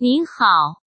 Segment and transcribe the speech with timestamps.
[0.00, 0.78] 您好。